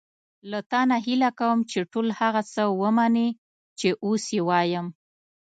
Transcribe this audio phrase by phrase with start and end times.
[0.49, 3.27] له تا نه هیله کوم چې ټول هغه څه ومنې
[3.79, 4.87] چې اوس یې وایم.